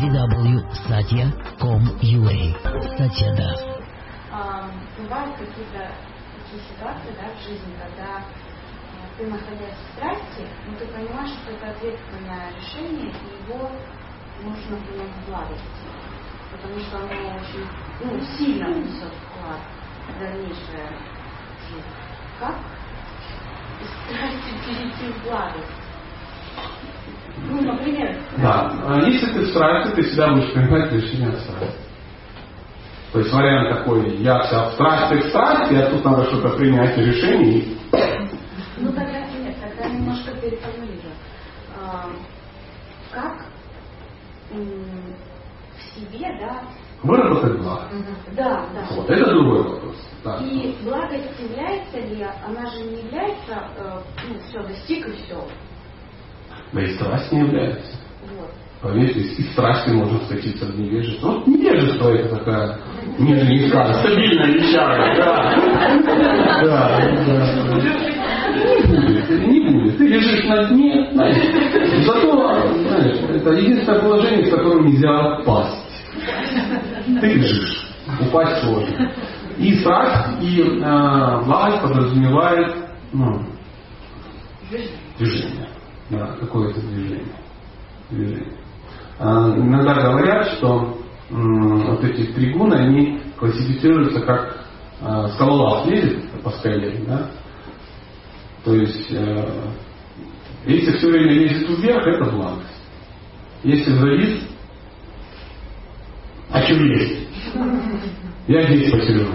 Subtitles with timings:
[0.00, 2.38] www.satya.com.ua
[2.96, 3.60] Satya Das.
[4.96, 5.92] Бывают какие-то
[6.36, 8.20] такие ситуации да, в жизни, когда а,
[9.18, 13.12] ты, находясь в страсти, но ты понимаешь, что это ответственное решение, и
[13.44, 13.70] его
[14.42, 15.84] нужно принять в благости.
[16.50, 17.66] Потому что оно очень
[18.02, 19.60] ну, сильно несет вклад
[20.08, 20.88] в дальнейшее
[21.68, 21.92] жизнь.
[22.38, 22.56] Как
[23.82, 25.79] из страсти перейти в благость?
[27.48, 28.16] Ну, например.
[28.38, 28.72] Да.
[28.86, 31.78] А если ты в страсти, ты всегда будешь принимать решение от страсти.
[33.12, 36.96] То есть вариант такой, я вся в страсти, в страсти, а тут надо что-то принять
[36.96, 37.76] решение.
[38.78, 41.12] Ну тогда нет, тогда немножко переформулирую.
[41.82, 42.06] А,
[43.12, 43.46] как
[44.50, 46.62] в себе, да,
[47.02, 47.88] Выработать благо.
[48.32, 48.86] Да, да.
[48.90, 49.96] Вот, это другой вопрос.
[50.22, 50.36] Да.
[50.42, 55.42] И благость является ли, она же не является, э, ну, все, достиг и все.
[56.72, 57.96] И страсть не является.
[58.80, 61.32] Поверьте, из страсти можно скатиться в невежество.
[61.32, 62.78] Вот невежество это такая
[63.18, 65.16] нижняя стабильная вещара.
[65.16, 65.54] Да.
[66.64, 68.10] Да, да.
[68.56, 69.98] Не будет, не будет.
[69.98, 72.06] Ты лежишь на дне, знаешь.
[72.06, 75.82] Зато, знаешь, это единственное положение, в котором нельзя пасть.
[77.20, 77.86] Ты лежишь.
[78.20, 79.12] Упасть сложно.
[79.58, 82.74] И страсть, и э, власть подразумевает
[83.12, 83.42] ну,
[85.18, 85.69] движение.
[86.10, 87.24] Да, какое-то движение.
[88.10, 88.52] движение.
[89.18, 90.98] А, иногда говорят, что
[91.30, 94.64] м, вот эти три гуна, они классифицируются как
[95.00, 97.30] э, скалолаз лезет по скале, да?
[98.64, 99.72] То есть, э,
[100.66, 102.66] если все время лезет вверх, это благость.
[103.62, 104.48] Если завис,
[106.50, 107.28] а что лезть?
[108.48, 109.28] Я здесь посижу.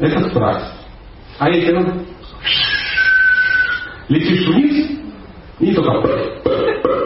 [0.00, 0.74] Это страсть.
[1.38, 2.04] А если ну,
[4.08, 4.99] летишь вниз,
[5.60, 6.02] и только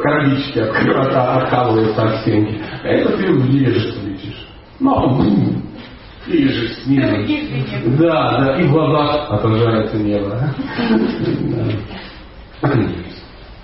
[0.02, 2.60] коробички откалываются от стенки.
[2.82, 4.48] Это ты невежество летишь.
[4.80, 5.22] Ну, а
[6.26, 7.98] лежишь снизу.
[7.98, 10.54] Да, да, и в глазах отражается небо.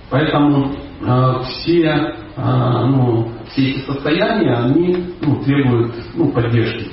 [0.09, 6.91] Поэтому э, все, э, ну, все эти состояния, они ну, требуют ну, поддержки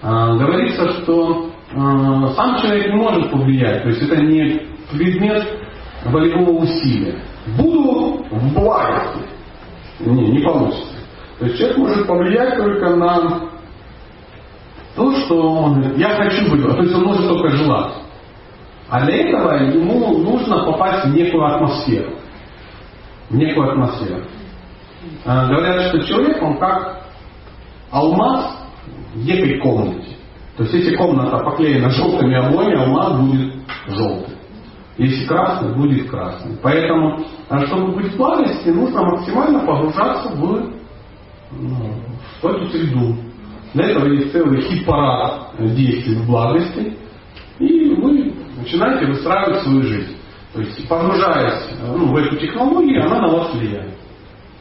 [0.00, 4.62] Э, говорится, что э, сам человек не может повлиять, то есть это не
[4.92, 5.44] предмет
[6.04, 7.20] волевого усилия.
[7.56, 9.20] Буду в благости.
[10.00, 10.94] Не, не получится.
[11.38, 13.40] То есть человек может повлиять только на
[14.94, 17.94] то, что он я хочу быть, то есть он может только желать.
[18.88, 22.14] А для этого ему нужно попасть в некую атмосферу.
[23.28, 24.24] В некую атмосферу.
[25.24, 27.04] А, говорят, что человек, он как
[27.90, 28.56] алмаз
[29.14, 30.16] в некой комнате.
[30.56, 33.54] То есть если комната поклеена желтыми обоями, алмаз будет
[33.86, 34.27] желтый.
[34.98, 36.56] Если красный, будет красный.
[36.60, 40.72] Поэтому, а чтобы быть в благости, нужно максимально погружаться в,
[41.52, 41.94] ну,
[42.42, 43.16] в эту среду.
[43.74, 46.96] Для этого есть целый хит-парад действий в благости.
[47.60, 50.16] И вы начинаете выстраивать свою жизнь.
[50.52, 53.94] То есть, погружаясь ну, в эту технологию, она на вас влияет.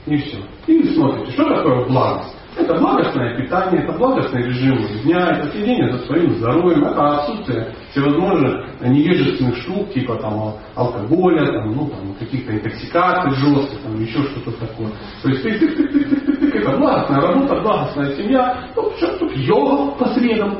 [0.05, 0.37] И все.
[0.67, 2.35] И смотрите, что такое благость.
[2.57, 8.81] Это благостное питание, это благостный режим дня, это следение за своим здоровьем, это отсутствие всевозможных
[8.81, 14.89] невежественных штук, типа там алкоголя, там, ну, там, каких-то интоксикаций жестких, там, еще что-то такое.
[15.21, 19.17] То есть ты, ты, ты, ты, ты, ты, это благостная работа, благостная семья, ну, что
[19.19, 20.57] тут йога по средам,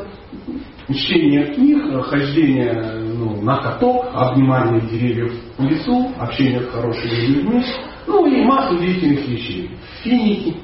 [0.94, 7.64] чтение книг, хождение ну, на каток, обнимание деревьев в лесу, общение с хорошими людьми,
[8.06, 9.72] ну и массу деятельных вещей.
[10.04, 10.56] Финики,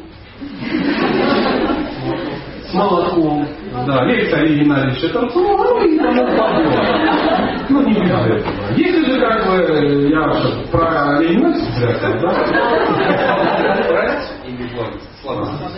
[2.73, 3.47] с молоком,
[3.85, 7.65] да, Олега Геннадьевича Тарцова, ну и тому подобное.
[7.69, 8.73] Ну, не без этого.
[8.75, 10.23] Если же, как бы, я
[10.71, 12.33] про Олега Геннадьевича да?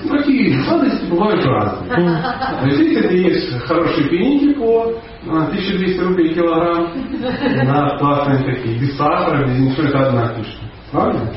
[0.09, 2.21] Какие сладости бывают разные.
[2.61, 6.93] То есть, если ты ешь хорошие пеники по 1200 рублей килограмм,
[7.65, 10.65] на классные такие, без сахара, без ничего, это одна фишка.
[10.91, 11.31] Правильно?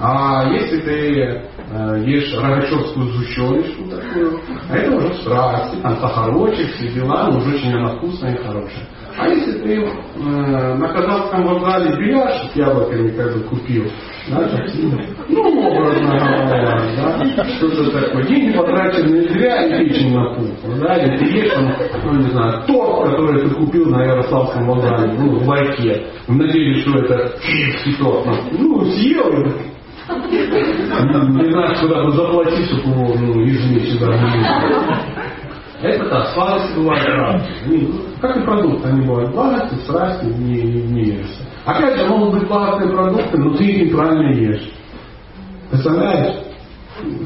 [0.00, 6.88] А если ты э, ешь рогачевскую сгущеночку такую, а это уже страсти, там сахарочек, все
[6.88, 8.86] дела, уже очень она вкусная и хорошая.
[9.18, 13.84] А если ты э, на казахском вокзале бельяш с яблоками как бы купил,
[14.30, 14.48] да,
[15.28, 21.24] ну, образно говоря, да, что-то такое, деньги потрачены зря и печень напухла, да, или ты
[21.36, 21.74] ешь там,
[22.04, 26.80] ну, не знаю, торт, который ты купил на Ярославском вокзале, ну, в лайке, в надежде,
[26.80, 29.44] что это киевский торт, ну, съел,
[30.08, 33.46] не знаю, куда бы заплатить, чтобы ну,
[33.80, 34.08] сюда
[35.82, 37.50] Это так, сладости бывают разные.
[37.66, 37.88] Ну,
[38.20, 41.42] как и продукты, они бывают благости, страсти, не, не, не ешься.
[41.64, 44.72] Опять же, могут быть благостные продукты, но ты их неправильно ешь.
[45.70, 46.36] Представляешь?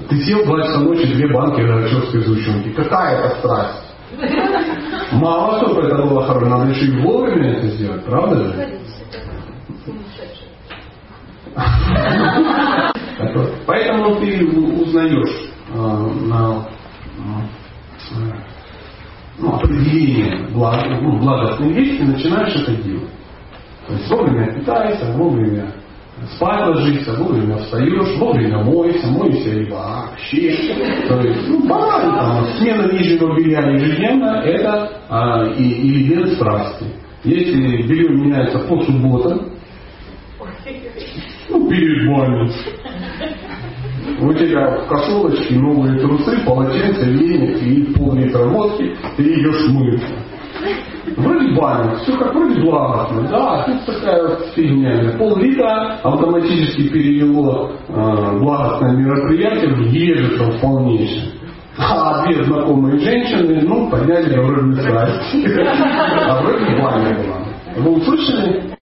[0.09, 2.71] Ты съел 2 часа ночи две банки горячевской сгущенки.
[2.71, 3.87] Какая это страсть?
[5.13, 8.76] Мало чтобы это было хорошо, надо еще и вовремя это сделать, правда же?
[14.27, 16.69] Ты узнаешь э, на
[17.19, 18.33] э,
[19.39, 23.11] ну, определение благ, ну, благостной вещи начинаешь это делать.
[23.87, 25.73] То есть вовремя питайся, вовремя
[26.37, 31.09] спать ложишься, вовремя встаешь, вовремя моешься, моешься и вообще.
[31.09, 36.87] То есть, ну, банально, там, смена нижнего белья ежедневно, это а, и, и элемент страсти.
[37.25, 39.53] Если белье меняется по субботам,
[41.49, 42.53] ну, перед баней,
[44.21, 50.15] у тебя в косолочке новые трусы, полотенце, веник и пол-литра водки, ты идешь мыться.
[51.17, 55.17] Вроде баня, все как вроде благостно, да, тут такая вот фигня.
[55.19, 61.33] Пол-литра автоматически перевело э, благостное мероприятие в ежицу полнейшее.
[61.79, 65.47] А две знакомые женщины, ну, подняли вроде страсть.
[66.27, 66.43] А